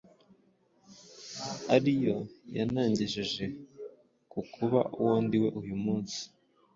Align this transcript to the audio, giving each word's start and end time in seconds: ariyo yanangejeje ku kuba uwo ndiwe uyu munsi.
ariyo 1.75 2.17
yanangejeje 2.55 3.45
ku 4.31 4.39
kuba 4.53 4.79
uwo 5.01 5.15
ndiwe 5.25 5.49
uyu 5.61 5.75
munsi. 5.83 6.21